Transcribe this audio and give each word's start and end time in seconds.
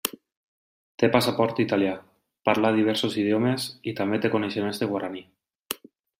Té 1.01 1.09
passaport 1.15 1.61
italià, 1.63 1.91
parla 2.49 2.73
diversos 2.79 3.19
idiomes 3.25 3.69
i 3.93 3.95
també 4.01 4.23
té 4.25 4.35
coneixements 4.39 4.83
de 4.85 4.91
guaraní. 4.95 5.25